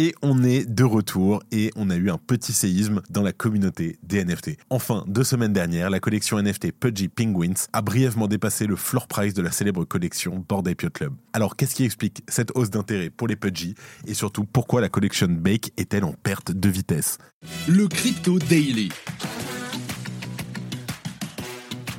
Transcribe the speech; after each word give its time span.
Et 0.00 0.14
on 0.22 0.44
est 0.44 0.64
de 0.64 0.84
retour 0.84 1.42
et 1.50 1.72
on 1.74 1.90
a 1.90 1.96
eu 1.96 2.08
un 2.08 2.18
petit 2.18 2.52
séisme 2.52 3.02
dans 3.10 3.22
la 3.22 3.32
communauté 3.32 3.98
des 4.04 4.24
NFT. 4.24 4.50
Enfin, 4.70 5.02
deux 5.08 5.24
semaines 5.24 5.52
dernières, 5.52 5.90
la 5.90 5.98
collection 5.98 6.40
NFT 6.40 6.70
Pudgy 6.70 7.08
Penguins 7.08 7.66
a 7.72 7.82
brièvement 7.82 8.28
dépassé 8.28 8.68
le 8.68 8.76
floor 8.76 9.08
price 9.08 9.34
de 9.34 9.42
la 9.42 9.50
célèbre 9.50 9.84
collection 9.84 10.44
Bored 10.48 10.68
Ape 10.68 10.82
Yacht 10.82 10.92
Club. 10.92 11.14
Alors, 11.32 11.56
qu'est-ce 11.56 11.74
qui 11.74 11.82
explique 11.82 12.22
cette 12.28 12.52
hausse 12.54 12.70
d'intérêt 12.70 13.10
pour 13.10 13.26
les 13.26 13.34
Pudgy 13.34 13.74
et 14.06 14.14
surtout 14.14 14.44
pourquoi 14.44 14.80
la 14.80 14.88
collection 14.88 15.26
Bake 15.28 15.72
est-elle 15.76 16.04
en 16.04 16.12
perte 16.12 16.52
de 16.52 16.68
vitesse? 16.68 17.18
Le 17.66 17.88
Crypto 17.88 18.38
Daily. 18.38 18.90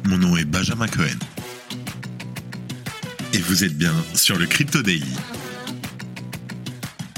Mon 0.06 0.20
nom 0.20 0.38
est 0.38 0.46
Benjamin 0.46 0.88
Cohen. 0.88 1.20
Et 3.34 3.40
vous 3.40 3.66
êtes 3.66 3.78
bien 3.78 3.94
sur 4.14 4.40
le 4.40 4.46
Crypto 4.46 4.82
Daily 4.82 5.18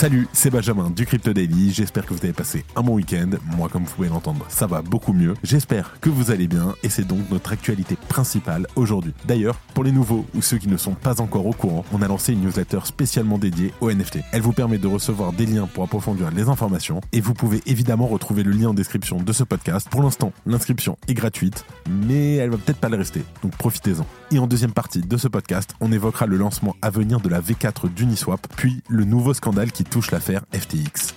Salut, 0.00 0.28
c'est 0.32 0.48
Benjamin 0.48 0.88
du 0.88 1.04
Crypto 1.04 1.34
Daily. 1.34 1.74
J'espère 1.74 2.06
que 2.06 2.14
vous 2.14 2.24
avez 2.24 2.32
passé 2.32 2.64
un 2.74 2.80
bon 2.80 2.94
week-end. 2.94 3.28
Moi, 3.54 3.68
comme 3.68 3.84
vous 3.84 3.94
pouvez 3.94 4.08
l'entendre, 4.08 4.46
ça 4.48 4.66
va 4.66 4.80
beaucoup 4.80 5.12
mieux. 5.12 5.34
J'espère 5.42 6.00
que 6.00 6.08
vous 6.08 6.30
allez 6.30 6.48
bien 6.48 6.74
et 6.82 6.88
c'est 6.88 7.06
donc 7.06 7.30
notre 7.30 7.52
actualité 7.52 7.98
principale 8.08 8.66
aujourd'hui. 8.76 9.12
D'ailleurs, 9.26 9.56
pour 9.74 9.84
les 9.84 9.92
nouveaux 9.92 10.24
ou 10.34 10.40
ceux 10.40 10.56
qui 10.56 10.68
ne 10.68 10.78
sont 10.78 10.94
pas 10.94 11.20
encore 11.20 11.44
au 11.44 11.52
courant, 11.52 11.84
on 11.92 12.00
a 12.00 12.08
lancé 12.08 12.32
une 12.32 12.40
newsletter 12.40 12.78
spécialement 12.84 13.36
dédiée 13.36 13.74
aux 13.82 13.92
NFT. 13.92 14.20
Elle 14.32 14.40
vous 14.40 14.54
permet 14.54 14.78
de 14.78 14.86
recevoir 14.86 15.34
des 15.34 15.44
liens 15.44 15.66
pour 15.66 15.84
approfondir 15.84 16.30
les 16.30 16.48
informations 16.48 17.02
et 17.12 17.20
vous 17.20 17.34
pouvez 17.34 17.60
évidemment 17.66 18.06
retrouver 18.06 18.42
le 18.42 18.52
lien 18.52 18.70
en 18.70 18.74
description 18.74 19.18
de 19.18 19.32
ce 19.34 19.44
podcast. 19.44 19.86
Pour 19.90 20.02
l'instant, 20.02 20.32
l'inscription 20.46 20.96
est 21.08 21.14
gratuite, 21.14 21.66
mais 21.90 22.36
elle 22.36 22.48
va 22.48 22.56
peut-être 22.56 22.80
pas 22.80 22.88
le 22.88 22.96
rester, 22.96 23.22
donc 23.42 23.54
profitez-en. 23.58 24.06
Et 24.30 24.38
en 24.38 24.46
deuxième 24.46 24.72
partie 24.72 25.02
de 25.02 25.16
ce 25.18 25.28
podcast, 25.28 25.74
on 25.80 25.92
évoquera 25.92 26.24
le 26.24 26.38
lancement 26.38 26.74
à 26.80 26.88
venir 26.88 27.20
de 27.20 27.28
la 27.28 27.42
V4 27.42 27.92
d'Uniswap, 27.92 28.46
puis 28.56 28.82
le 28.88 29.04
nouveau 29.04 29.34
scandale 29.34 29.72
qui 29.72 29.84
touche 29.90 30.10
l'affaire 30.12 30.42
FTX. 30.52 31.14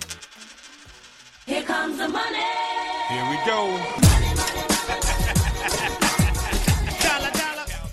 Here 1.48 1.64
comes 1.64 1.98
the 1.98 2.10
money. 2.10 2.44
Here 3.10 3.24
we 3.30 3.38
go. 3.46 4.04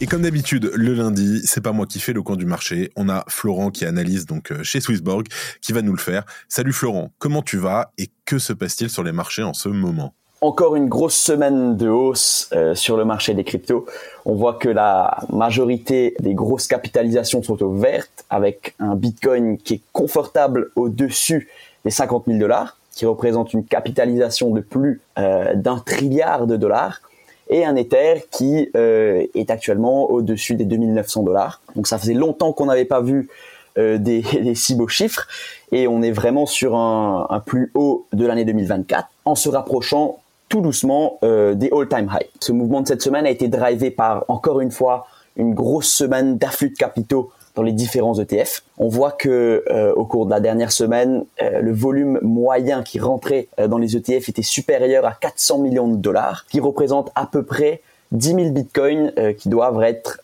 Et 0.03 0.07
comme 0.07 0.23
d'habitude, 0.23 0.71
le 0.75 0.95
lundi, 0.95 1.43
c'est 1.45 1.61
pas 1.61 1.73
moi 1.73 1.85
qui 1.85 2.01
fais 2.01 2.15
le 2.15 2.23
coin 2.23 2.37
du 2.37 2.47
marché. 2.47 2.91
On 2.97 3.11
a 3.11 3.25
Florent 3.29 3.71
qui 3.71 3.85
analyse 3.85 4.25
donc 4.25 4.51
euh, 4.51 4.63
chez 4.63 4.81
Swissborg 4.81 5.27
qui 5.61 5.75
va 5.75 5.83
nous 5.83 5.93
le 5.93 5.99
faire. 5.99 6.25
Salut 6.49 6.73
Florent, 6.73 7.13
comment 7.19 7.43
tu 7.43 7.59
vas 7.59 7.93
et 7.99 8.11
que 8.25 8.39
se 8.39 8.55
passe-t-il 8.55 8.89
sur 8.89 9.03
les 9.03 9.13
marchés 9.13 9.43
en 9.43 9.53
ce 9.53 9.69
moment? 9.69 10.15
Encore 10.41 10.75
une 10.75 10.89
grosse 10.89 11.17
semaine 11.17 11.77
de 11.77 11.89
hausse 11.89 12.49
euh, 12.55 12.75
sur 12.75 12.97
le 12.97 13.05
marché 13.05 13.35
des 13.35 13.45
cryptos. 13.45 13.87
On 14.25 14.35
voit 14.35 14.55
que 14.55 14.69
la 14.69 15.19
majorité 15.31 16.15
des 16.21 16.35
grosses 16.35 16.67
capitalisations 16.67 17.43
sont 17.43 17.63
au 17.63 17.73
vert 17.73 18.07
avec 18.31 18.75
un 18.79 18.95
Bitcoin 18.95 19.59
qui 19.59 19.75
est 19.75 19.83
confortable 19.93 20.71
au-dessus 20.77 21.49
des 21.85 21.91
50 21.91 22.25
000 22.27 22.39
dollars, 22.39 22.79
qui 22.93 23.05
représente 23.07 23.53
une 23.53 23.65
capitalisation 23.65 24.51
de 24.51 24.61
plus 24.61 25.01
euh, 25.19 25.55
d'un 25.55 25.79
trilliard 25.79 26.47
de 26.47 26.57
dollars, 26.57 27.03
et 27.51 27.65
un 27.65 27.77
Ether 27.77 28.25
qui 28.31 28.71
euh, 28.77 29.27
est 29.35 29.51
actuellement 29.51 30.11
au-dessus 30.11 30.55
des 30.55 30.65
2900 30.65 31.23
dollars. 31.23 31.61
Donc 31.77 31.87
ça 31.87 31.99
faisait 31.99 32.15
longtemps 32.15 32.53
qu'on 32.53 32.67
n'avait 32.67 32.85
pas 32.85 33.01
vu 33.01 33.29
des, 33.81 34.23
si 34.57 34.75
beaux 34.75 34.89
chiffres 34.89 35.27
et 35.73 35.87
on 35.87 36.03
est 36.03 36.11
vraiment 36.11 36.45
sur 36.45 36.77
un 36.77 37.43
plus 37.47 37.71
haut 37.75 38.05
de 38.13 38.27
l'année 38.27 38.45
2024 38.45 39.09
en 39.25 39.35
se 39.37 39.49
rapprochant 39.49 40.19
tout 40.51 40.61
doucement 40.61 41.19
euh, 41.23 41.55
des 41.55 41.71
all-time 41.73 42.11
high. 42.13 42.29
Ce 42.41 42.53
mouvement 42.53 42.83
de 42.83 42.89
cette 42.89 43.01
semaine 43.01 43.25
a 43.25 43.31
été 43.31 43.49
drivé 43.49 43.91
par, 43.91 44.25
encore 44.29 44.61
une 44.61 44.73
fois, 44.73 45.07
une 45.37 45.55
grosse 45.55 45.91
semaine 45.91 46.37
d'afflux 46.37 46.71
de 46.71 46.77
capitaux 46.77 47.31
dans 47.55 47.63
les 47.63 47.73
différents 47.73 48.19
ETF. 48.19 48.63
On 48.79 48.89
voit 48.89 49.13
que 49.13 49.65
euh, 49.71 49.93
au 49.95 50.05
cours 50.05 50.27
de 50.27 50.31
la 50.31 50.41
dernière 50.41 50.73
semaine, 50.73 51.25
euh, 51.41 51.61
le 51.61 51.73
volume 51.73 52.19
moyen 52.23 52.83
qui 52.83 52.99
rentrait 52.99 53.49
dans 53.69 53.79
les 53.79 53.97
ETF 53.97 54.29
était 54.29 54.43
supérieur 54.43 55.07
à 55.07 55.13
400 55.13 55.59
millions 55.59 55.89
de 55.89 55.97
dollars, 55.97 56.45
qui 56.51 56.61
représente 56.61 57.11
à 57.15 57.27
peu 57.27 57.45
près 57.45 57.81
10 58.13 58.35
000 58.35 58.51
bitcoins 58.51 59.13
qui 59.39 59.49
doivent 59.49 59.81
être 59.85 60.21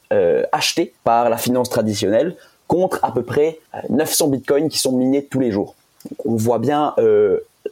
achetés 0.50 0.92
par 1.04 1.30
la 1.30 1.36
finance 1.36 1.70
traditionnelle 1.70 2.34
contre 2.66 2.98
à 3.04 3.12
peu 3.12 3.22
près 3.22 3.60
900 3.90 4.26
bitcoins 4.26 4.68
qui 4.68 4.78
sont 4.78 4.90
minés 4.90 5.24
tous 5.24 5.38
les 5.38 5.52
jours. 5.52 5.76
on 6.24 6.34
voit 6.34 6.58
bien 6.58 6.94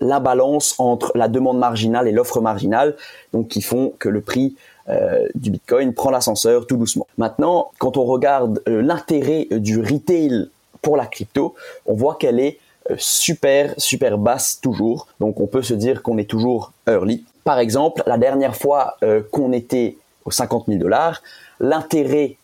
la 0.00 0.21
balance 0.21 0.75
entre 0.78 1.12
la 1.15 1.28
demande 1.28 1.59
marginale 1.59 2.09
et 2.09 2.12
l'offre 2.12 2.41
marginale, 2.41 2.97
donc 3.32 3.49
qui 3.49 3.62
font 3.62 3.93
que 3.99 4.09
le 4.09 4.21
prix 4.21 4.56
euh, 4.91 5.27
du 5.34 5.50
Bitcoin 5.50 5.94
prend 5.94 6.10
l'ascenseur 6.10 6.66
tout 6.66 6.77
doucement. 6.77 7.06
Maintenant, 7.16 7.71
quand 7.78 7.97
on 7.97 8.04
regarde 8.04 8.62
euh, 8.69 8.83
l'intérêt 8.83 9.49
euh, 9.50 9.59
du 9.59 9.81
retail 9.81 10.50
pour 10.83 10.99
la 10.99 11.06
crypto, 11.06 11.54
on 11.87 11.94
voit 11.94 12.16
qu'elle 12.16 12.38
est 12.38 12.59
super 12.99 13.72
super 13.78 14.19
basse 14.19 14.60
toujours. 14.60 15.06
Donc 15.21 15.41
on 15.41 15.47
peut 15.47 15.62
se 15.62 15.72
dire 15.72 16.03
qu'on 16.03 16.19
est 16.19 16.28
toujours 16.28 16.72
early. 16.87 17.25
Par 17.43 17.59
exemple, 17.59 18.03
la 18.06 18.19
dernière 18.19 18.54
fois 18.54 18.99
qu'on 19.31 19.53
était 19.53 19.97
aux 20.27 20.31
50 20.31 20.66
000 20.69 20.78
dollars, 20.78 21.22
l'intérêt 21.60 22.37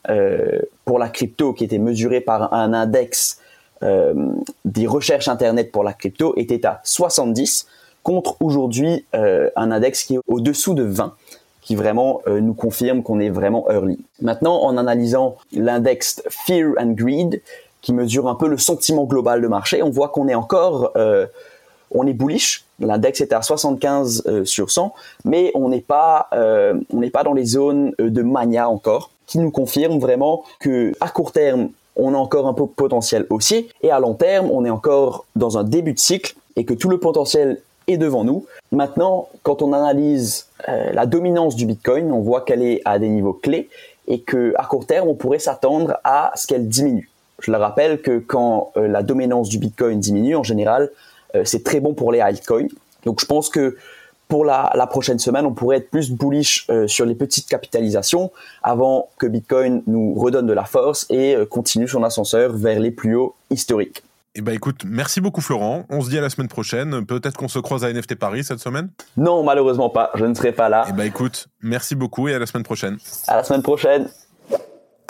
pour 0.87 0.99
la 0.99 1.11
crypto 1.11 1.53
qui 1.53 1.65
était 1.65 1.79
mesuré 1.79 2.23
par 2.23 2.55
un 2.55 2.73
index 2.73 3.40
euh, 3.83 4.15
des 4.65 4.87
recherches 4.87 5.29
Internet 5.29 5.73
pour 5.73 5.85
la 5.85 5.93
crypto 5.93 6.35
était 6.37 6.67
à 6.67 6.81
70 6.85 7.67
contre 8.03 8.37
aujourd'hui 8.41 9.07
euh, 9.15 9.49
un 9.57 9.71
index 9.71 10.05
qui 10.05 10.17
est 10.17 10.21
au-dessous 10.29 10.75
de 10.75 10.83
20 10.83 11.15
qui 11.63 11.77
vraiment 11.77 12.21
euh, 12.27 12.41
nous 12.41 12.55
confirme 12.55 13.03
qu'on 13.03 13.21
est 13.21 13.29
vraiment 13.29 13.71
early. 13.71 13.99
Maintenant, 14.21 14.63
en 14.63 14.77
analysant 14.77 15.37
l'index 15.53 16.23
Fear 16.29 16.73
and 16.79 16.93
Greed, 16.93 17.43
qui 17.81 17.93
mesure 17.93 18.29
un 18.29 18.35
peu 18.35 18.49
le 18.49 18.59
sentiment 18.59 19.05
global 19.05 19.41
de 19.41 19.49
marché, 19.49 19.83
on 19.83 19.91
voit 19.91 20.09
qu'on 20.09 20.29
est 20.29 20.35
encore, 20.35 20.93
on 21.91 22.07
est 22.07 22.13
bullish. 22.13 22.65
L'index 22.79 23.23
était 23.23 23.35
à 23.35 23.41
75 23.41 24.45
sur 24.45 24.71
100, 24.71 24.95
mais 25.25 25.51
on 25.55 25.71
n'est 25.71 25.81
pas, 25.81 26.29
on 26.33 27.01
n'est 27.01 27.11
pas 27.11 27.25
dans 27.25 27.33
les 27.33 27.47
zones 27.47 27.93
de 27.99 28.23
mania 28.23 28.69
encore, 28.69 29.11
qui 29.27 29.39
nous 29.39 29.51
confirme 29.51 29.99
vraiment 29.99 30.45
que 30.59 30.93
à 31.01 31.09
court 31.09 31.33
terme, 31.33 31.71
on 31.97 32.15
a 32.15 32.17
encore 32.17 32.47
un 32.47 32.55
peu 32.55 32.63
de 32.63 32.69
potentiel 32.69 33.27
haussier 33.31 33.69
et 33.83 33.91
à 33.91 33.99
long 34.01 34.15
terme, 34.15 34.51
on 34.51 34.65
est 34.65 34.71
encore 34.71 35.27
dans 35.37 35.59
un 35.59 35.65
début 35.65 35.93
de 35.93 35.99
cycle 35.99 36.35
et 36.57 36.65
que 36.65 36.75
tout 36.75 36.89
le 36.89 36.99
potentiel 36.99 37.61
est 37.87 37.97
devant 37.97 38.25
nous. 38.25 38.47
Maintenant, 38.73 39.29
quand 39.43 39.63
on 39.63 39.73
analyse 39.73 40.47
euh, 40.69 40.93
la 40.93 41.07
dominance 41.07 41.57
du 41.57 41.67
Bitcoin, 41.67 42.13
on 42.13 42.21
voit 42.21 42.43
qu'elle 42.43 42.63
est 42.63 42.81
à 42.85 42.99
des 42.99 43.09
niveaux 43.09 43.33
clés 43.33 43.69
et 44.07 44.21
que 44.21 44.55
à 44.57 44.65
court 44.65 44.87
terme, 44.87 45.09
on 45.09 45.15
pourrait 45.15 45.39
s'attendre 45.39 45.99
à 46.05 46.33
ce 46.35 46.47
qu'elle 46.47 46.69
diminue. 46.69 47.11
Je 47.41 47.51
le 47.51 47.57
rappelle 47.57 48.03
que 48.03 48.19
quand 48.19 48.73
euh, 48.77 48.87
la 48.87 49.03
dominance 49.03 49.49
du 49.49 49.59
Bitcoin 49.59 49.99
diminue, 49.99 50.37
en 50.37 50.43
général, 50.43 50.91
euh, 51.35 51.45
c'est 51.45 51.65
très 51.65 51.81
bon 51.81 51.95
pour 51.95 52.13
les 52.13 52.21
altcoins. 52.21 52.69
Donc 53.05 53.21
je 53.21 53.27
pense 53.27 53.49
que 53.49 53.77
pour 54.31 54.45
la, 54.47 54.87
prochaine 54.89 55.19
semaine, 55.19 55.45
on 55.45 55.53
pourrait 55.53 55.79
être 55.79 55.91
plus 55.91 56.11
bullish 56.11 56.65
euh, 56.71 56.87
sur 56.87 57.05
les 57.05 57.15
petites 57.15 57.49
capitalisations 57.49 58.31
avant 58.63 59.11
que 59.19 59.27
Bitcoin 59.27 59.83
nous 59.87 60.15
redonne 60.15 60.47
de 60.47 60.53
la 60.55 60.65
force 60.65 61.05
et 61.11 61.35
euh, 61.35 61.45
continue 61.45 61.89
son 61.89 62.03
ascenseur 62.05 62.53
vers 62.53 62.81
les 62.81 62.93
plus 62.93 63.17
hauts 63.17 63.35
historiques. 63.51 64.03
Eh 64.37 64.43
ben 64.43 64.55
écoute, 64.55 64.85
merci 64.87 65.21
beaucoup 65.21 65.41
Florent. 65.41 65.85
On 65.91 66.01
se 66.01 66.09
dit 66.09 66.17
à 66.17 66.21
la 66.21 66.31
semaine 66.31 66.47
prochaine. 66.47 67.05
Peut-être 67.05 67.37
qu'on 67.37 67.49
se 67.49 67.59
croise 67.59 67.85
à 67.85 67.93
NFT 67.93 68.15
Paris 68.15 68.45
cette 68.45 68.61
semaine? 68.61 68.89
Non, 69.17 69.43
malheureusement 69.43 69.91
pas. 69.91 70.13
Je 70.15 70.25
ne 70.25 70.35
serai 70.35 70.53
pas 70.53 70.69
là. 70.69 70.87
Eh 70.89 70.93
ben 70.93 71.03
écoute, 71.03 71.49
merci 71.61 71.97
beaucoup 71.97 72.29
et 72.29 72.35
à 72.35 72.39
la 72.39 72.47
semaine 72.47 72.63
prochaine. 72.63 72.97
À 73.27 73.35
la 73.37 73.43
semaine 73.43 73.63
prochaine. 73.63 74.09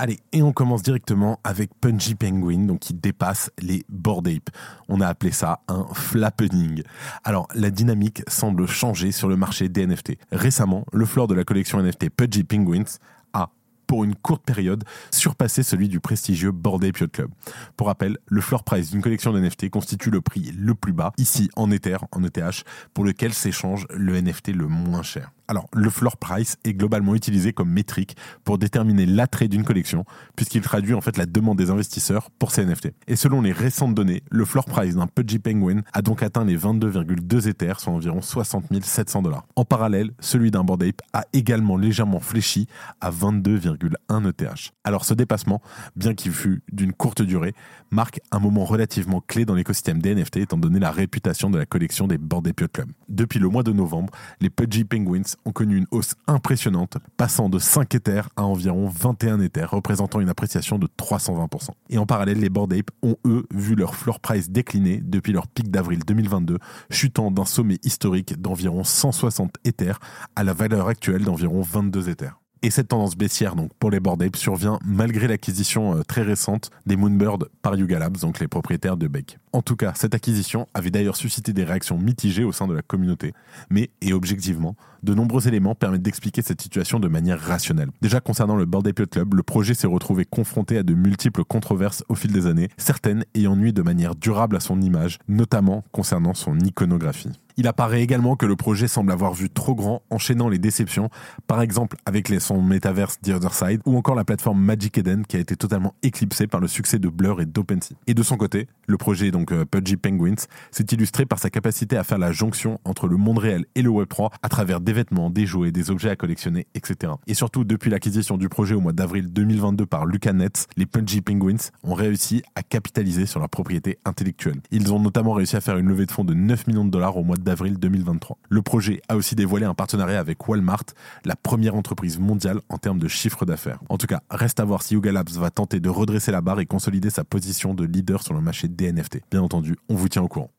Allez, 0.02 0.18
et 0.32 0.40
on 0.40 0.54
commence 0.54 0.82
directement 0.82 1.40
avec 1.44 1.72
Punchy 1.78 2.14
Penguin, 2.14 2.60
donc 2.60 2.78
qui 2.78 2.94
dépasse 2.94 3.50
les 3.60 3.84
Bored 3.90 4.26
Ape. 4.28 4.48
On 4.88 5.02
a 5.02 5.06
appelé 5.06 5.30
ça 5.30 5.60
un 5.68 5.86
flappening. 5.92 6.82
Alors, 7.22 7.48
la 7.54 7.68
dynamique 7.68 8.22
semble 8.26 8.66
changer 8.66 9.12
sur 9.12 9.28
le 9.28 9.36
marché 9.36 9.68
des 9.68 9.86
NFT. 9.86 10.12
Récemment, 10.32 10.86
le 10.94 11.04
floor 11.04 11.26
de 11.26 11.34
la 11.34 11.44
collection 11.44 11.82
NFT 11.82 12.08
Pudgy 12.08 12.44
Penguins 12.44 12.96
a 13.34 13.50
pour 13.86 14.04
une 14.04 14.14
courte 14.14 14.42
période, 14.42 14.84
surpassé 15.10 15.62
celui 15.62 15.88
du 15.88 16.00
prestigieux 16.00 16.52
Bored 16.52 16.82
Ape 16.82 16.96
Yacht 16.96 17.12
Club. 17.12 17.30
Pour 17.76 17.88
rappel, 17.88 18.16
le 18.24 18.40
floor 18.40 18.64
price 18.64 18.92
d'une 18.92 19.02
collection 19.02 19.34
d'NFT 19.34 19.68
constitue 19.68 20.10
le 20.10 20.22
prix 20.22 20.50
le 20.56 20.74
plus 20.74 20.94
bas, 20.94 21.12
ici 21.18 21.50
en 21.56 21.70
Ether, 21.70 21.98
en 22.12 22.24
ETH, 22.24 22.64
pour 22.94 23.04
lequel 23.04 23.34
s'échange 23.34 23.86
le 23.94 24.18
NFT 24.18 24.54
le 24.54 24.66
moins 24.66 25.02
cher. 25.02 25.32
Alors, 25.50 25.66
le 25.72 25.90
floor 25.90 26.16
price 26.16 26.58
est 26.62 26.74
globalement 26.74 27.16
utilisé 27.16 27.52
comme 27.52 27.70
métrique 27.70 28.16
pour 28.44 28.56
déterminer 28.56 29.04
l'attrait 29.04 29.48
d'une 29.48 29.64
collection, 29.64 30.04
puisqu'il 30.36 30.60
traduit 30.60 30.94
en 30.94 31.00
fait 31.00 31.16
la 31.16 31.26
demande 31.26 31.58
des 31.58 31.70
investisseurs 31.70 32.30
pour 32.30 32.52
ces 32.52 32.64
NFT. 32.64 32.92
Et 33.08 33.16
selon 33.16 33.40
les 33.40 33.50
récentes 33.50 33.96
données, 33.96 34.22
le 34.30 34.44
floor 34.44 34.64
price 34.64 34.94
d'un 34.94 35.08
Pudgy 35.08 35.40
Penguin 35.40 35.80
a 35.92 36.02
donc 36.02 36.22
atteint 36.22 36.44
les 36.44 36.56
22,2 36.56 37.48
Ethers, 37.48 37.80
soit 37.80 37.92
environ 37.92 38.22
60 38.22 38.66
700 38.80 39.22
dollars. 39.22 39.44
En 39.56 39.64
parallèle, 39.64 40.12
celui 40.20 40.52
d'un 40.52 40.62
Bored 40.62 40.84
a 41.12 41.24
également 41.32 41.76
légèrement 41.76 42.20
fléchi 42.20 42.68
à 43.00 43.10
22,1 43.10 44.28
ETH. 44.28 44.72
Alors 44.84 45.04
ce 45.04 45.14
dépassement, 45.14 45.60
bien 45.96 46.14
qu'il 46.14 46.30
fût 46.30 46.62
d'une 46.70 46.92
courte 46.92 47.22
durée, 47.22 47.54
marque 47.90 48.20
un 48.30 48.38
moment 48.38 48.64
relativement 48.64 49.20
clé 49.20 49.44
dans 49.44 49.56
l'écosystème 49.56 50.00
des 50.00 50.14
NFT 50.14 50.36
étant 50.36 50.58
donné 50.58 50.78
la 50.78 50.92
réputation 50.92 51.50
de 51.50 51.58
la 51.58 51.66
collection 51.66 52.06
des 52.06 52.18
Bored 52.18 52.46
Ape. 52.46 52.82
Depuis 53.08 53.40
le 53.40 53.48
mois 53.48 53.64
de 53.64 53.72
novembre, 53.72 54.12
les 54.40 54.48
Pudgy 54.48 54.84
Penguins 54.84 55.22
ont 55.44 55.52
connu 55.52 55.76
une 55.76 55.86
hausse 55.90 56.14
impressionnante, 56.26 56.98
passant 57.16 57.48
de 57.48 57.58
5 57.58 57.94
Ethers 57.94 58.28
à 58.36 58.44
environ 58.44 58.88
21 58.88 59.40
Ethers, 59.40 59.70
représentant 59.70 60.20
une 60.20 60.28
appréciation 60.28 60.78
de 60.78 60.86
320%. 60.98 61.70
Et 61.90 61.98
en 61.98 62.06
parallèle, 62.06 62.40
les 62.40 62.48
Bored 62.48 62.72
ont 63.02 63.16
eux 63.26 63.46
vu 63.52 63.74
leur 63.74 63.94
floor 63.94 64.20
price 64.20 64.50
décliner 64.50 65.00
depuis 65.02 65.32
leur 65.32 65.46
pic 65.46 65.70
d'avril 65.70 66.00
2022, 66.06 66.58
chutant 66.90 67.30
d'un 67.30 67.44
sommet 67.44 67.78
historique 67.82 68.40
d'environ 68.40 68.84
160 68.84 69.56
Ethers 69.64 69.98
à 70.36 70.44
la 70.44 70.52
valeur 70.52 70.88
actuelle 70.88 71.24
d'environ 71.24 71.62
22 71.62 72.08
Ethers. 72.08 72.39
Et 72.62 72.68
cette 72.68 72.88
tendance 72.88 73.16
baissière 73.16 73.56
donc 73.56 73.70
pour 73.78 73.90
les 73.90 74.00
Bored 74.00 74.22
Ape 74.22 74.36
survient 74.36 74.78
malgré 74.84 75.26
l'acquisition 75.26 75.96
euh, 75.96 76.02
très 76.02 76.20
récente 76.20 76.70
des 76.84 76.94
Moonbird 76.94 77.48
par 77.62 77.74
Yuga 77.74 77.98
Labs, 77.98 78.18
donc 78.18 78.38
les 78.38 78.48
propriétaires 78.48 78.98
de 78.98 79.08
Beck. 79.08 79.38
En 79.54 79.62
tout 79.62 79.76
cas, 79.76 79.94
cette 79.96 80.14
acquisition 80.14 80.66
avait 80.74 80.90
d'ailleurs 80.90 81.16
suscité 81.16 81.54
des 81.54 81.64
réactions 81.64 81.96
mitigées 81.96 82.44
au 82.44 82.52
sein 82.52 82.68
de 82.68 82.74
la 82.74 82.82
communauté, 82.82 83.32
mais, 83.70 83.88
et 84.02 84.12
objectivement, 84.12 84.76
de 85.02 85.14
nombreux 85.14 85.48
éléments 85.48 85.74
permettent 85.74 86.02
d'expliquer 86.02 86.42
cette 86.42 86.60
situation 86.60 87.00
de 87.00 87.08
manière 87.08 87.40
rationnelle. 87.40 87.88
Déjà 88.02 88.20
concernant 88.20 88.56
le 88.56 88.66
Bored 88.66 88.86
Ape 88.86 89.08
Club, 89.08 89.32
le 89.32 89.42
projet 89.42 89.72
s'est 89.72 89.86
retrouvé 89.86 90.26
confronté 90.26 90.76
à 90.76 90.82
de 90.82 90.92
multiples 90.92 91.44
controverses 91.44 92.04
au 92.10 92.14
fil 92.14 92.30
des 92.30 92.46
années, 92.46 92.68
certaines 92.76 93.24
ayant 93.34 93.56
nuit 93.56 93.72
de 93.72 93.80
manière 93.80 94.14
durable 94.14 94.56
à 94.56 94.60
son 94.60 94.82
image, 94.82 95.18
notamment 95.28 95.82
concernant 95.92 96.34
son 96.34 96.58
iconographie. 96.60 97.30
Il 97.56 97.66
apparaît 97.66 98.02
également 98.02 98.36
que 98.36 98.46
le 98.46 98.56
projet 98.56 98.88
semble 98.88 99.12
avoir 99.12 99.34
vu 99.34 99.50
trop 99.50 99.74
grand, 99.74 100.02
enchaînant 100.10 100.48
les 100.48 100.58
déceptions, 100.58 101.10
par 101.46 101.62
exemple 101.62 101.96
avec 102.06 102.28
les, 102.28 102.40
son 102.40 102.62
métaverse 102.62 103.18
The 103.20 103.30
Other 103.30 103.54
Side, 103.54 103.80
ou 103.86 103.96
encore 103.96 104.14
la 104.14 104.24
plateforme 104.24 104.60
Magic 104.60 104.98
Eden 104.98 105.26
qui 105.26 105.36
a 105.36 105.40
été 105.40 105.56
totalement 105.56 105.94
éclipsée 106.02 106.46
par 106.46 106.60
le 106.60 106.68
succès 106.68 106.98
de 106.98 107.08
Blur 107.08 107.40
et 107.40 107.46
d'OpenSea. 107.46 107.94
Et 108.06 108.14
de 108.14 108.22
son 108.22 108.36
côté, 108.36 108.68
le 108.86 108.96
projet 108.96 109.30
donc 109.30 109.52
euh, 109.52 109.64
Pudgy 109.64 109.96
Penguins 109.96 110.42
s'est 110.70 110.86
illustré 110.92 111.26
par 111.26 111.38
sa 111.38 111.50
capacité 111.50 111.96
à 111.96 112.04
faire 112.04 112.18
la 112.18 112.32
jonction 112.32 112.80
entre 112.84 113.08
le 113.08 113.16
monde 113.16 113.38
réel 113.38 113.64
et 113.74 113.82
le 113.82 113.90
Web3 113.90 114.30
à 114.42 114.48
travers 114.48 114.80
des 114.80 114.92
vêtements, 114.92 115.30
des 115.30 115.46
jouets, 115.46 115.72
des 115.72 115.90
objets 115.90 116.10
à 116.10 116.16
collectionner, 116.16 116.66
etc. 116.74 117.12
Et 117.26 117.34
surtout, 117.34 117.64
depuis 117.64 117.90
l'acquisition 117.90 118.36
du 118.36 118.48
projet 118.48 118.74
au 118.74 118.80
mois 118.80 118.92
d'avril 118.92 119.32
2022 119.32 119.86
par 119.86 120.06
Nets, 120.06 120.66
les 120.76 120.86
Pudgy 120.86 121.20
Penguins 121.20 121.70
ont 121.82 121.94
réussi 121.94 122.42
à 122.54 122.62
capitaliser 122.62 123.26
sur 123.26 123.40
leur 123.40 123.48
propriété 123.48 123.98
intellectuelle. 124.04 124.60
Ils 124.70 124.92
ont 124.92 125.00
notamment 125.00 125.32
réussi 125.32 125.56
à 125.56 125.60
faire 125.60 125.78
une 125.78 125.88
levée 125.88 126.06
de 126.06 126.12
fonds 126.12 126.24
de 126.24 126.34
9 126.34 126.66
millions 126.66 126.84
de 126.84 126.90
dollars 126.90 127.16
au 127.16 127.24
mois 127.24 127.36
d'avril 127.36 127.49
2023. 127.54 128.38
Le 128.48 128.62
projet 128.62 129.02
a 129.08 129.16
aussi 129.16 129.34
dévoilé 129.34 129.66
un 129.66 129.74
partenariat 129.74 130.18
avec 130.18 130.48
Walmart, 130.48 130.84
la 131.24 131.36
première 131.36 131.74
entreprise 131.74 132.18
mondiale 132.18 132.60
en 132.68 132.78
termes 132.78 132.98
de 132.98 133.08
chiffre 133.08 133.44
d'affaires. 133.44 133.80
En 133.88 133.98
tout 133.98 134.06
cas, 134.06 134.20
reste 134.30 134.60
à 134.60 134.64
voir 134.64 134.82
si 134.82 134.94
Yuga 134.94 135.12
Labs 135.12 135.30
va 135.30 135.50
tenter 135.50 135.80
de 135.80 135.88
redresser 135.88 136.32
la 136.32 136.40
barre 136.40 136.60
et 136.60 136.66
consolider 136.66 137.10
sa 137.10 137.24
position 137.24 137.74
de 137.74 137.84
leader 137.84 138.22
sur 138.22 138.34
le 138.34 138.40
marché 138.40 138.68
des 138.68 138.92
NFT. 138.92 139.20
Bien 139.30 139.42
entendu, 139.42 139.76
on 139.88 139.94
vous 139.94 140.08
tient 140.08 140.22
au 140.22 140.28
courant. 140.28 140.50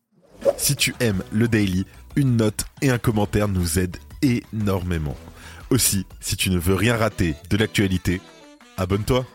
Si 0.58 0.76
tu 0.76 0.96
aimes 1.00 1.24
le 1.32 1.48
daily, 1.48 1.86
une 2.16 2.38
note 2.38 2.66
et 2.82 2.90
un 2.90 2.98
commentaire 2.98 3.48
nous 3.48 3.80
aident 3.80 3.98
énormément. 4.22 5.16
Aussi, 5.70 6.06
si 6.20 6.36
tu 6.36 6.50
ne 6.50 6.58
veux 6.58 6.76
rien 6.76 6.98
rater 6.98 7.36
de 7.50 7.58
l'actualité, 7.58 8.22
abonne-toi. 8.78 9.26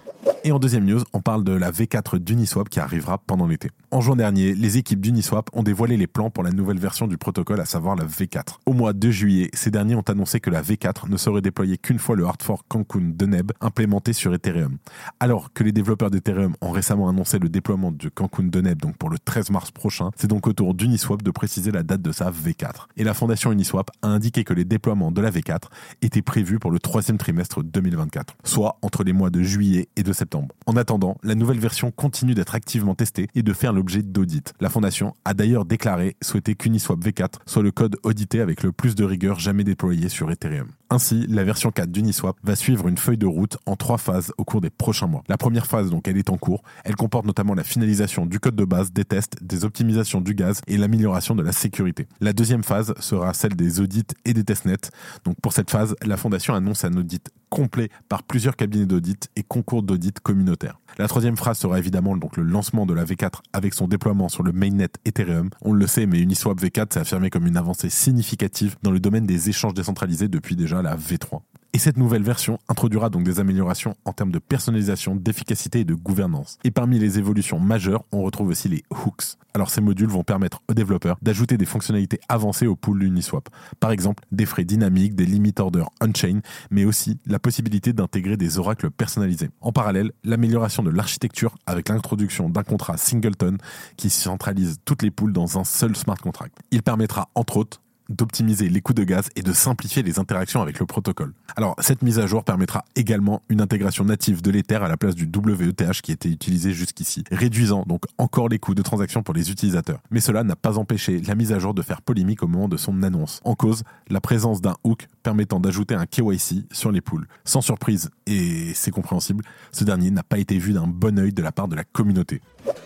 Et 0.46 0.52
en 0.52 0.60
deuxième 0.60 0.84
news, 0.84 1.02
on 1.12 1.22
parle 1.22 1.42
de 1.42 1.50
la 1.50 1.72
V4 1.72 2.20
d'Uniswap 2.20 2.68
qui 2.68 2.78
arrivera 2.78 3.18
pendant 3.18 3.48
l'été. 3.48 3.68
En 3.90 4.00
juin 4.00 4.14
dernier, 4.14 4.54
les 4.54 4.78
équipes 4.78 5.00
d'Uniswap 5.00 5.50
ont 5.52 5.64
dévoilé 5.64 5.96
les 5.96 6.06
plans 6.06 6.30
pour 6.30 6.44
la 6.44 6.52
nouvelle 6.52 6.78
version 6.78 7.08
du 7.08 7.18
protocole, 7.18 7.60
à 7.60 7.64
savoir 7.64 7.96
la 7.96 8.04
V4. 8.04 8.58
Au 8.64 8.72
mois 8.72 8.92
de 8.92 9.10
juillet, 9.10 9.50
ces 9.54 9.72
derniers 9.72 9.96
ont 9.96 10.04
annoncé 10.06 10.38
que 10.38 10.48
la 10.48 10.62
V4 10.62 11.08
ne 11.08 11.16
serait 11.16 11.40
déployée 11.40 11.78
qu'une 11.78 11.98
fois 11.98 12.14
le 12.14 12.24
hard 12.26 12.40
fork 12.44 12.64
Cancun 12.68 13.10
de 13.12 13.26
Neb 13.26 13.50
implémenté 13.60 14.12
sur 14.12 14.32
Ethereum. 14.34 14.78
Alors 15.18 15.52
que 15.52 15.64
les 15.64 15.72
développeurs 15.72 16.12
d'Ethereum 16.12 16.54
ont 16.60 16.70
récemment 16.70 17.08
annoncé 17.08 17.40
le 17.40 17.48
déploiement 17.48 17.90
de 17.90 18.08
Cancun 18.08 18.44
de 18.44 18.60
Neb 18.60 18.80
donc 18.80 18.96
pour 18.98 19.10
le 19.10 19.18
13 19.18 19.50
mars 19.50 19.72
prochain, 19.72 20.12
c'est 20.14 20.28
donc 20.28 20.46
au 20.46 20.52
tour 20.52 20.74
d'Uniswap 20.74 21.24
de 21.24 21.30
préciser 21.32 21.72
la 21.72 21.82
date 21.82 22.02
de 22.02 22.12
sa 22.12 22.30
V4. 22.30 22.86
Et 22.96 23.02
la 23.02 23.14
fondation 23.14 23.50
Uniswap 23.50 23.90
a 24.02 24.06
indiqué 24.06 24.44
que 24.44 24.54
les 24.54 24.64
déploiements 24.64 25.10
de 25.10 25.20
la 25.20 25.32
V4 25.32 25.62
étaient 26.02 26.22
prévus 26.22 26.60
pour 26.60 26.70
le 26.70 26.78
troisième 26.78 27.18
trimestre 27.18 27.64
2024, 27.64 28.36
soit 28.44 28.78
entre 28.82 29.02
les 29.02 29.12
mois 29.12 29.30
de 29.30 29.42
juillet 29.42 29.88
et 29.96 30.04
de 30.04 30.12
septembre. 30.12 30.35
En 30.66 30.76
attendant, 30.76 31.16
la 31.22 31.34
nouvelle 31.34 31.58
version 31.58 31.90
continue 31.90 32.34
d'être 32.34 32.54
activement 32.54 32.94
testée 32.94 33.28
et 33.34 33.42
de 33.42 33.52
faire 33.52 33.72
l'objet 33.72 34.02
d'audits. 34.02 34.42
La 34.60 34.68
fondation 34.68 35.14
a 35.24 35.34
d'ailleurs 35.34 35.64
déclaré 35.64 36.16
souhaiter 36.22 36.54
qu'Uniswap 36.54 36.98
V4 36.98 37.34
soit 37.46 37.62
le 37.62 37.70
code 37.70 37.96
audité 38.02 38.40
avec 38.40 38.62
le 38.62 38.72
plus 38.72 38.94
de 38.94 39.04
rigueur 39.04 39.38
jamais 39.38 39.64
déployé 39.64 40.08
sur 40.08 40.30
Ethereum. 40.30 40.68
Ainsi, 40.88 41.26
la 41.28 41.42
version 41.42 41.72
4 41.72 41.90
d'Uniswap 41.90 42.36
va 42.44 42.54
suivre 42.54 42.86
une 42.86 42.96
feuille 42.96 43.18
de 43.18 43.26
route 43.26 43.58
en 43.66 43.74
trois 43.74 43.98
phases 43.98 44.32
au 44.38 44.44
cours 44.44 44.60
des 44.60 44.70
prochains 44.70 45.08
mois. 45.08 45.24
La 45.28 45.36
première 45.36 45.66
phase, 45.66 45.90
donc, 45.90 46.06
elle 46.06 46.16
est 46.16 46.30
en 46.30 46.36
cours. 46.36 46.62
Elle 46.84 46.94
comporte 46.94 47.26
notamment 47.26 47.54
la 47.54 47.64
finalisation 47.64 48.24
du 48.24 48.38
code 48.38 48.54
de 48.54 48.64
base, 48.64 48.92
des 48.92 49.04
tests, 49.04 49.36
des 49.42 49.64
optimisations 49.64 50.20
du 50.20 50.34
gaz 50.34 50.60
et 50.68 50.76
l'amélioration 50.76 51.34
de 51.34 51.42
la 51.42 51.50
sécurité. 51.50 52.06
La 52.20 52.32
deuxième 52.32 52.62
phase 52.62 52.94
sera 53.00 53.34
celle 53.34 53.56
des 53.56 53.80
audits 53.80 54.06
et 54.24 54.32
des 54.32 54.44
testnets. 54.44 54.76
Donc, 55.24 55.40
pour 55.40 55.52
cette 55.52 55.70
phase, 55.70 55.96
la 56.04 56.16
fondation 56.16 56.54
annonce 56.54 56.84
un 56.84 56.92
audit 56.96 57.30
complet 57.48 57.88
par 58.08 58.22
plusieurs 58.22 58.56
cabinets 58.56 58.86
d'audit 58.86 59.30
et 59.36 59.42
concours 59.42 59.82
d'audit 59.82 60.18
communautaires. 60.20 60.78
La 60.98 61.08
troisième 61.08 61.36
phrase 61.36 61.58
sera 61.58 61.78
évidemment 61.78 62.16
donc 62.16 62.36
le 62.36 62.42
lancement 62.42 62.86
de 62.86 62.94
la 62.94 63.04
V4 63.04 63.40
avec 63.52 63.74
son 63.74 63.88
déploiement 63.88 64.28
sur 64.28 64.42
le 64.42 64.52
mainnet 64.52 64.88
Ethereum. 65.04 65.50
On 65.62 65.72
le 65.72 65.86
sait, 65.86 66.06
mais 66.06 66.20
Uniswap 66.20 66.58
V4 66.58 66.94
s'est 66.94 67.00
affirmé 67.00 67.30
comme 67.30 67.46
une 67.46 67.56
avancée 67.56 67.90
significative 67.90 68.76
dans 68.82 68.90
le 68.90 69.00
domaine 69.00 69.26
des 69.26 69.48
échanges 69.48 69.74
décentralisés 69.74 70.28
depuis 70.28 70.56
déjà 70.56 70.82
la 70.82 70.96
V3. 70.96 71.40
Et 71.72 71.78
cette 71.78 71.96
nouvelle 71.96 72.22
version 72.22 72.58
introduira 72.68 73.10
donc 73.10 73.24
des 73.24 73.38
améliorations 73.38 73.96
en 74.04 74.12
termes 74.12 74.30
de 74.30 74.38
personnalisation, 74.38 75.14
d'efficacité 75.14 75.80
et 75.80 75.84
de 75.84 75.94
gouvernance. 75.94 76.58
Et 76.64 76.70
parmi 76.70 76.98
les 76.98 77.18
évolutions 77.18 77.58
majeures, 77.58 78.04
on 78.12 78.22
retrouve 78.22 78.48
aussi 78.48 78.68
les 78.68 78.82
hooks. 78.90 79.36
Alors 79.54 79.70
ces 79.70 79.80
modules 79.80 80.08
vont 80.08 80.22
permettre 80.22 80.62
aux 80.68 80.74
développeurs 80.74 81.16
d'ajouter 81.22 81.56
des 81.56 81.64
fonctionnalités 81.64 82.20
avancées 82.28 82.66
au 82.66 82.76
pool 82.76 83.02
Uniswap. 83.02 83.48
Par 83.80 83.90
exemple, 83.90 84.24
des 84.32 84.46
frais 84.46 84.64
dynamiques, 84.64 85.14
des 85.14 85.26
limit 85.26 85.54
orders 85.58 85.88
on-chain, 86.02 86.40
mais 86.70 86.84
aussi 86.84 87.18
la 87.26 87.38
possibilité 87.38 87.92
d'intégrer 87.92 88.36
des 88.36 88.58
oracles 88.58 88.90
personnalisés. 88.90 89.50
En 89.60 89.72
parallèle, 89.72 90.12
l'amélioration 90.24 90.82
de 90.82 90.90
l'architecture 90.90 91.54
avec 91.66 91.88
l'introduction 91.88 92.50
d'un 92.50 92.64
contrat 92.64 92.96
singleton 92.96 93.56
qui 93.96 94.10
centralise 94.10 94.76
toutes 94.84 95.02
les 95.02 95.10
pools 95.10 95.32
dans 95.32 95.58
un 95.58 95.64
seul 95.64 95.96
smart 95.96 96.18
contract. 96.18 96.58
Il 96.70 96.82
permettra 96.82 97.28
entre 97.34 97.56
autres 97.56 97.80
d'optimiser 98.08 98.68
les 98.68 98.80
coûts 98.80 98.94
de 98.94 99.04
gaz 99.04 99.28
et 99.36 99.42
de 99.42 99.52
simplifier 99.52 100.02
les 100.02 100.18
interactions 100.18 100.62
avec 100.62 100.78
le 100.78 100.86
protocole. 100.86 101.32
Alors, 101.56 101.74
cette 101.78 102.02
mise 102.02 102.18
à 102.18 102.26
jour 102.26 102.44
permettra 102.44 102.84
également 102.94 103.42
une 103.48 103.60
intégration 103.60 104.04
native 104.04 104.42
de 104.42 104.50
l'Ether 104.50 104.76
à 104.76 104.88
la 104.88 104.96
place 104.96 105.14
du 105.14 105.24
WETH 105.24 106.02
qui 106.02 106.12
était 106.12 106.28
utilisé 106.28 106.72
jusqu'ici, 106.72 107.24
réduisant 107.30 107.84
donc 107.86 108.04
encore 108.18 108.48
les 108.48 108.58
coûts 108.58 108.74
de 108.74 108.82
transaction 108.82 109.22
pour 109.22 109.34
les 109.34 109.50
utilisateurs. 109.50 110.00
Mais 110.10 110.20
cela 110.20 110.44
n'a 110.44 110.56
pas 110.56 110.78
empêché 110.78 111.20
la 111.20 111.34
mise 111.34 111.52
à 111.52 111.58
jour 111.58 111.74
de 111.74 111.82
faire 111.82 112.02
polémique 112.02 112.42
au 112.42 112.46
moment 112.46 112.68
de 112.68 112.76
son 112.76 113.02
annonce. 113.02 113.40
En 113.44 113.54
cause, 113.54 113.82
la 114.08 114.20
présence 114.20 114.60
d'un 114.60 114.74
hook 114.84 115.08
permettant 115.22 115.60
d'ajouter 115.60 115.94
un 115.94 116.06
KYC 116.06 116.66
sur 116.72 116.92
les 116.92 117.00
pools. 117.00 117.26
Sans 117.44 117.60
surprise, 117.60 118.10
et 118.26 118.72
c'est 118.74 118.90
compréhensible, 118.90 119.44
ce 119.72 119.84
dernier 119.84 120.10
n'a 120.10 120.22
pas 120.22 120.38
été 120.38 120.58
vu 120.58 120.72
d'un 120.72 120.86
bon 120.86 121.18
œil 121.18 121.32
de 121.32 121.42
la 121.42 121.52
part 121.52 121.68
de 121.68 121.76
la 121.76 121.84
communauté. 121.84 122.40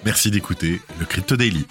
Merci 0.05 0.31
d'écouter 0.31 0.81
le 0.99 1.07
Crypto 1.07 1.37
Daily. 1.37 1.67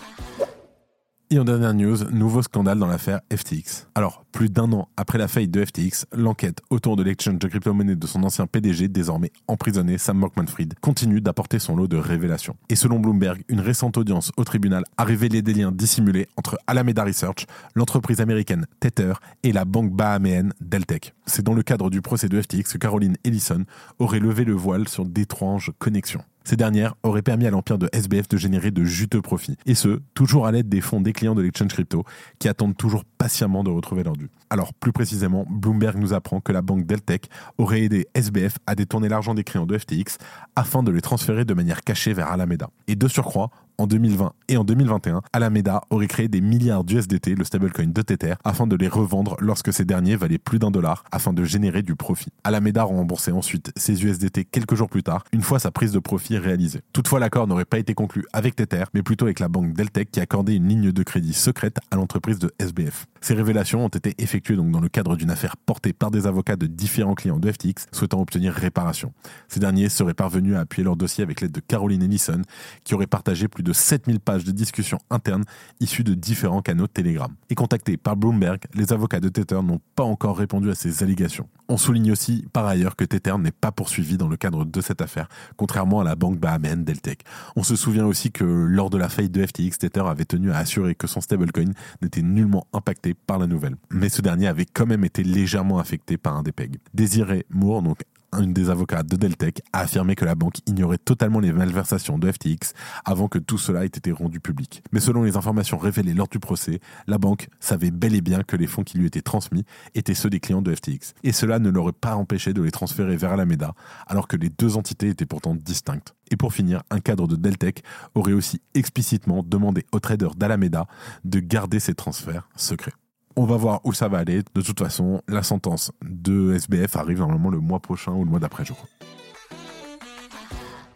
Et 1.31 1.37
en 1.37 1.43
dernière 1.43 1.75
news, 1.75 2.05
nouveau 2.09 2.41
scandale 2.41 2.79
dans 2.79 2.87
l'affaire 2.87 3.21
FTX. 3.31 3.85
Alors, 3.93 4.25
plus 4.31 4.49
d'un 4.49 4.71
an 4.71 4.87
après 4.97 5.17
la 5.17 5.27
faillite 5.27 5.51
de 5.51 5.63
FTX, 5.63 6.05
l'enquête 6.13 6.61
autour 6.69 6.95
de 6.95 7.03
l'exchange 7.03 7.39
de 7.39 7.47
crypto-monnaie 7.47 7.95
de 7.95 8.07
son 8.07 8.23
ancien 8.23 8.47
PDG, 8.47 8.87
désormais 8.87 9.31
emprisonné, 9.47 9.97
Sam 9.97 10.19
Bankman-Fried, 10.19 10.75
continue 10.81 11.21
d'apporter 11.21 11.59
son 11.59 11.75
lot 11.75 11.87
de 11.87 11.97
révélations. 11.97 12.55
Et 12.69 12.75
selon 12.75 12.99
Bloomberg, 12.99 13.43
une 13.47 13.59
récente 13.59 13.97
audience 13.97 14.31
au 14.37 14.43
tribunal 14.43 14.83
a 14.97 15.03
révélé 15.03 15.41
des 15.41 15.53
liens 15.53 15.71
dissimulés 15.71 16.27
entre 16.37 16.57
Alameda 16.67 17.03
Research, 17.03 17.45
l'entreprise 17.75 18.21
américaine 18.21 18.65
Tether 18.79 19.13
et 19.43 19.51
la 19.51 19.65
banque 19.65 19.91
bahaméenne 19.91 20.53
Deltec. 20.61 21.13
C'est 21.25 21.43
dans 21.43 21.53
le 21.53 21.63
cadre 21.63 21.89
du 21.89 22.01
procès 22.01 22.29
de 22.29 22.41
FTX 22.41 22.73
que 22.73 22.77
Caroline 22.77 23.17
Ellison 23.23 23.65
aurait 23.99 24.19
levé 24.19 24.45
le 24.45 24.53
voile 24.53 24.87
sur 24.87 25.05
d'étranges 25.05 25.71
connexions. 25.79 26.23
Ces 26.49 26.55
dernières 26.55 26.95
auraient 27.03 27.21
permis 27.21 27.45
à 27.45 27.51
l'empire 27.51 27.77
de 27.77 27.89
SBF 27.93 28.27
de 28.27 28.37
générer 28.37 28.71
de 28.71 28.83
juteux 28.83 29.21
profits. 29.21 29.55
Et 29.67 29.75
ce, 29.75 29.99
toujours 30.15 30.47
à 30.47 30.51
l'aide 30.51 30.67
des 30.67 30.81
fonds 30.81 30.99
des 30.99 31.13
clients 31.13 31.35
de 31.35 31.43
l'exchange 31.43 31.71
crypto, 31.71 32.05
qui 32.39 32.47
attendent 32.47 32.75
toujours 32.75 33.03
patiemment 33.05 33.63
de 33.63 33.69
retrouver 33.69 34.03
leur 34.03 34.17
Alors, 34.49 34.73
plus 34.73 34.91
précisément, 34.91 35.45
Bloomberg 35.49 35.97
nous 35.97 36.13
apprend 36.13 36.39
que 36.41 36.51
la 36.51 36.61
banque 36.61 36.85
Deltec 36.85 37.29
aurait 37.57 37.81
aidé 37.81 38.07
SBF 38.13 38.57
à 38.67 38.75
détourner 38.75 39.09
l'argent 39.09 39.33
des 39.33 39.43
clients 39.43 39.65
de 39.65 39.77
FTX 39.77 40.17
afin 40.55 40.83
de 40.83 40.91
les 40.91 41.01
transférer 41.01 41.45
de 41.45 41.53
manière 41.53 41.83
cachée 41.83 42.13
vers 42.13 42.31
Alameda. 42.31 42.69
Et 42.87 42.95
de 42.95 43.07
surcroît, 43.07 43.51
en 43.79 43.87
2020 43.87 44.33
et 44.49 44.57
en 44.57 44.63
2021, 44.63 45.21
Alameda 45.31 45.81
aurait 45.89 46.07
créé 46.07 46.27
des 46.27 46.41
milliards 46.41 46.83
d'USDT, 46.83 47.35
le 47.35 47.45
stablecoin 47.45 47.87
de 47.87 48.01
Tether, 48.01 48.35
afin 48.43 48.67
de 48.67 48.75
les 48.75 48.89
revendre 48.89 49.37
lorsque 49.39 49.71
ces 49.71 49.85
derniers 49.85 50.17
valaient 50.17 50.37
plus 50.37 50.59
d'un 50.59 50.69
dollar 50.69 51.05
afin 51.11 51.31
de 51.33 51.43
générer 51.43 51.81
du 51.81 51.95
profit. 51.95 52.31
Alameda 52.43 52.83
remboursait 52.83 53.31
ensuite 53.31 53.71
ces 53.77 54.03
USDT 54.03 54.45
quelques 54.45 54.75
jours 54.75 54.89
plus 54.89 55.03
tard, 55.03 55.23
une 55.31 55.41
fois 55.41 55.59
sa 55.59 55.71
prise 55.71 55.93
de 55.93 55.99
profit 55.99 56.37
réalisée. 56.37 56.81
Toutefois, 56.91 57.19
l'accord 57.19 57.47
n'aurait 57.47 57.65
pas 57.65 57.79
été 57.79 57.93
conclu 57.93 58.25
avec 58.33 58.55
Tether, 58.55 58.83
mais 58.93 59.01
plutôt 59.01 59.25
avec 59.25 59.39
la 59.39 59.47
banque 59.47 59.73
Deltec 59.73 60.11
qui 60.11 60.19
accordait 60.19 60.55
une 60.55 60.67
ligne 60.67 60.91
de 60.91 61.03
crédit 61.03 61.33
secrète 61.33 61.77
à 61.89 61.95
l'entreprise 61.95 62.39
de 62.39 62.51
SBF. 62.59 63.05
Ces 63.21 63.33
révélations 63.33 63.85
ont 63.85 63.89
été 63.89 64.13
effectuées 64.17 64.55
donc 64.55 64.71
dans 64.71 64.81
le 64.81 64.89
cadre 64.89 65.15
d'une 65.15 65.31
affaire 65.31 65.55
portée 65.57 65.93
par 65.93 66.11
des 66.11 66.27
avocats 66.27 66.55
de 66.55 66.67
différents 66.67 67.15
clients 67.15 67.39
de 67.39 67.51
FTX 67.51 67.87
souhaitant 67.91 68.19
obtenir 68.19 68.53
réparation. 68.53 69.13
Ces 69.47 69.59
derniers 69.59 69.89
seraient 69.89 70.13
parvenus 70.13 70.55
à 70.55 70.61
appuyer 70.61 70.83
leur 70.83 70.95
dossier 70.95 71.23
avec 71.23 71.41
l'aide 71.41 71.51
de 71.51 71.59
Caroline 71.59 72.03
Ellison, 72.03 72.41
qui 72.83 72.93
aurait 72.93 73.07
partagé 73.07 73.47
plus 73.47 73.63
de 73.63 73.68
7000 73.73 74.19
pages 74.19 74.43
de 74.43 74.51
discussions 74.51 74.99
internes 75.09 75.45
issues 75.79 76.03
de 76.03 76.13
différents 76.13 76.61
canaux 76.61 76.87
de 76.87 76.91
Telegram. 76.91 77.33
Et 77.49 77.55
contactés 77.55 77.97
par 77.97 78.15
Bloomberg, 78.15 78.59
les 78.73 78.93
avocats 78.93 79.19
de 79.19 79.29
Tether 79.29 79.61
n'ont 79.63 79.81
pas 79.95 80.03
encore 80.03 80.37
répondu 80.37 80.69
à 80.69 80.75
ces 80.75 81.03
allégations. 81.03 81.47
On 81.67 81.77
souligne 81.77 82.11
aussi 82.11 82.45
par 82.53 82.65
ailleurs 82.65 82.95
que 82.95 83.05
Tether 83.05 83.37
n'est 83.37 83.51
pas 83.51 83.71
poursuivi 83.71 84.17
dans 84.17 84.27
le 84.27 84.37
cadre 84.37 84.65
de 84.65 84.81
cette 84.81 85.01
affaire, 85.01 85.29
contrairement 85.55 86.01
à 86.01 86.03
la 86.03 86.15
banque 86.15 86.39
bahaméenne 86.39 86.83
Deltec. 86.83 87.23
On 87.55 87.63
se 87.63 87.75
souvient 87.75 88.05
aussi 88.05 88.31
que 88.31 88.43
lors 88.43 88.89
de 88.89 88.97
la 88.97 89.09
faillite 89.09 89.31
de 89.31 89.45
FTX, 89.45 89.77
Tether 89.79 90.03
avait 90.05 90.25
tenu 90.25 90.51
à 90.51 90.57
assurer 90.57 90.95
que 90.95 91.07
son 91.07 91.21
stablecoin 91.21 91.73
n'était 92.01 92.21
nullement 92.21 92.67
impacté 92.73 93.13
par 93.13 93.39
la 93.39 93.47
nouvelle. 93.47 93.75
Mais 93.91 94.09
ce 94.09 94.21
dernier 94.21 94.47
avait 94.47 94.65
quand 94.65 94.85
même 94.85 95.05
été 95.05 95.23
légèrement 95.23 95.79
affecté 95.79 96.17
par 96.17 96.35
un 96.35 96.43
des. 96.43 96.51
Désiré 96.93 97.45
Moore, 97.49 97.81
donc 97.81 97.99
une 98.37 98.53
des 98.53 98.69
avocats 98.69 99.03
de 99.03 99.15
Deltec, 99.15 99.61
a 99.73 99.81
affirmé 99.81 100.15
que 100.15 100.25
la 100.25 100.35
banque 100.35 100.59
ignorait 100.65 100.97
totalement 100.97 101.39
les 101.39 101.51
malversations 101.51 102.17
de 102.17 102.31
FTX 102.31 102.73
avant 103.05 103.27
que 103.27 103.39
tout 103.39 103.57
cela 103.57 103.83
ait 103.83 103.87
été 103.87 104.11
rendu 104.11 104.39
public. 104.39 104.83
Mais 104.91 104.99
selon 104.99 105.23
les 105.23 105.37
informations 105.37 105.77
révélées 105.77 106.13
lors 106.13 106.27
du 106.27 106.39
procès, 106.39 106.79
la 107.07 107.17
banque 107.17 107.49
savait 107.59 107.91
bel 107.91 108.15
et 108.15 108.21
bien 108.21 108.43
que 108.43 108.55
les 108.55 108.67
fonds 108.67 108.83
qui 108.83 108.97
lui 108.97 109.07
étaient 109.07 109.21
transmis 109.21 109.65
étaient 109.95 110.13
ceux 110.13 110.29
des 110.29 110.39
clients 110.39 110.61
de 110.61 110.73
FTX. 110.73 111.13
Et 111.23 111.31
cela 111.31 111.59
ne 111.59 111.69
l'aurait 111.69 111.91
pas 111.91 112.15
empêché 112.15 112.53
de 112.53 112.61
les 112.61 112.71
transférer 112.71 113.17
vers 113.17 113.33
Alameda, 113.33 113.73
alors 114.07 114.27
que 114.27 114.37
les 114.37 114.49
deux 114.49 114.77
entités 114.77 115.09
étaient 115.09 115.25
pourtant 115.25 115.55
distinctes. 115.55 116.15
Et 116.31 116.37
pour 116.37 116.53
finir, 116.53 116.83
un 116.91 116.99
cadre 116.99 117.27
de 117.27 117.35
Deltec 117.35 117.83
aurait 118.13 118.33
aussi 118.33 118.61
explicitement 118.73 119.43
demandé 119.43 119.85
aux 119.91 119.99
traders 119.99 120.35
d'Alameda 120.35 120.85
de 121.23 121.39
garder 121.39 121.79
ces 121.79 121.95
transferts 121.95 122.47
secrets. 122.55 122.93
On 123.41 123.45
va 123.45 123.55
voir 123.55 123.79
où 123.85 123.93
ça 123.93 124.09
va 124.09 124.17
aller. 124.17 124.41
De 124.53 124.61
toute 124.61 124.79
façon, 124.79 125.21
la 125.29 125.43
sentence 125.43 125.93
de 126.01 126.55
SBF 126.55 126.97
arrive 126.97 127.19
normalement 127.19 127.49
le 127.49 127.59
mois 127.59 127.79
prochain 127.79 128.11
ou 128.11 128.25
le 128.25 128.29
mois 128.29 128.41
d'après, 128.41 128.65
je 128.65 128.73
crois. 128.73 128.89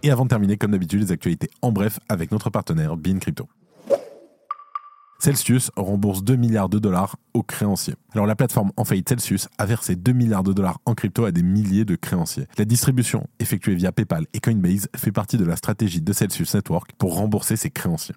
Et 0.03 0.11
avant 0.11 0.25
de 0.25 0.29
terminer, 0.29 0.57
comme 0.57 0.71
d'habitude, 0.71 0.99
les 0.99 1.13
actualités 1.13 1.49
en 1.61 1.71
bref 1.71 2.01
avec 2.09 2.33
notre 2.33 2.49
partenaire 2.49 2.97
Bean 2.97 3.19
Crypto. 3.19 3.47
Celsius 5.19 5.71
rembourse 5.77 6.21
2 6.21 6.35
milliards 6.35 6.67
de 6.67 6.79
dollars 6.79 7.15
aux 7.33 7.43
créanciers. 7.43 7.95
Alors 8.11 8.25
la 8.25 8.35
plateforme 8.35 8.73
en 8.75 8.83
faillite 8.83 9.07
Celsius 9.07 9.47
a 9.57 9.65
versé 9.65 9.95
2 9.95 10.11
milliards 10.11 10.43
de 10.43 10.51
dollars 10.51 10.81
en 10.85 10.95
crypto 10.95 11.23
à 11.23 11.31
des 11.31 11.43
milliers 11.43 11.85
de 11.85 11.95
créanciers. 11.95 12.47
La 12.57 12.65
distribution 12.65 13.25
effectuée 13.39 13.75
via 13.75 13.93
PayPal 13.93 14.27
et 14.33 14.41
Coinbase 14.41 14.89
fait 14.97 15.13
partie 15.13 15.37
de 15.37 15.45
la 15.45 15.55
stratégie 15.55 16.01
de 16.01 16.11
Celsius 16.11 16.53
Network 16.55 16.91
pour 16.97 17.15
rembourser 17.15 17.55
ses 17.55 17.69
créanciers. 17.69 18.15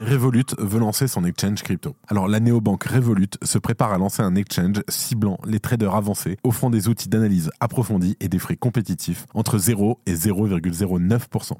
Revolut 0.00 0.46
veut 0.56 0.80
lancer 0.80 1.06
son 1.08 1.24
exchange 1.24 1.62
crypto. 1.62 1.94
Alors 2.08 2.26
la 2.26 2.40
néobanque 2.40 2.84
Revolut 2.84 3.28
se 3.42 3.58
prépare 3.58 3.92
à 3.92 3.98
lancer 3.98 4.22
un 4.22 4.34
exchange 4.34 4.80
ciblant 4.88 5.38
les 5.44 5.60
traders 5.60 5.94
avancés, 5.94 6.38
offrant 6.42 6.70
des 6.70 6.88
outils 6.88 7.10
d'analyse 7.10 7.50
approfondis 7.60 8.16
et 8.18 8.28
des 8.28 8.38
frais 8.38 8.56
compétitifs 8.56 9.26
entre 9.34 9.58
0 9.58 10.00
et 10.06 10.14
0,09%. 10.14 11.52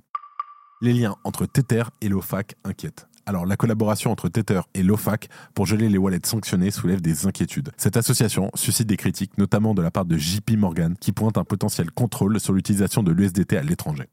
Les 0.80 0.94
liens 0.94 1.16
entre 1.23 1.44
Tether 1.44 1.82
et 2.00 2.09
l'OFAC 2.09 2.54
inquiètent. 2.64 3.09
Alors, 3.26 3.44
la 3.44 3.59
collaboration 3.59 4.11
entre 4.11 4.30
Tether 4.30 4.62
et 4.73 4.82
l'OFAC 4.82 5.28
pour 5.54 5.66
geler 5.66 5.90
les 5.90 5.99
wallets 5.99 6.20
sanctionnés 6.25 6.70
soulève 6.70 7.02
des 7.02 7.26
inquiétudes. 7.26 7.70
Cette 7.76 7.99
association 7.99 8.50
suscite 8.54 8.88
des 8.88 8.97
critiques, 8.97 9.37
notamment 9.37 9.75
de 9.75 9.82
la 9.82 9.90
part 9.90 10.06
de 10.06 10.16
JP 10.16 10.52
Morgan, 10.56 10.97
qui 10.99 11.12
pointe 11.12 11.37
un 11.37 11.44
potentiel 11.44 11.90
contrôle 11.90 12.40
sur 12.40 12.54
l'utilisation 12.54 13.02
de 13.02 13.12
l'USDT 13.12 13.59
à 13.59 13.62
l'étranger 13.62 14.09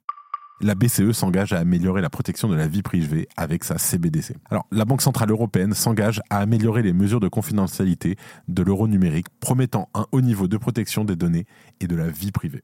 la 0.61 0.75
BCE 0.75 1.11
s'engage 1.11 1.53
à 1.53 1.59
améliorer 1.59 2.01
la 2.01 2.09
protection 2.09 2.47
de 2.47 2.55
la 2.55 2.67
vie 2.67 2.81
privée 2.81 3.27
avec 3.37 3.63
sa 3.63 3.77
CBDC. 3.77 4.35
Alors, 4.49 4.65
la 4.71 4.85
Banque 4.85 5.01
Centrale 5.01 5.31
Européenne 5.31 5.73
s'engage 5.73 6.21
à 6.29 6.39
améliorer 6.39 6.81
les 6.81 6.93
mesures 6.93 7.19
de 7.19 7.27
confidentialité 7.27 8.15
de 8.47 8.63
l'euro 8.63 8.87
numérique, 8.87 9.27
promettant 9.39 9.89
un 9.93 10.05
haut 10.11 10.21
niveau 10.21 10.47
de 10.47 10.57
protection 10.57 11.05
des 11.05 11.15
données 11.15 11.45
et 11.79 11.87
de 11.87 11.95
la 11.95 12.07
vie 12.07 12.31
privée. 12.31 12.63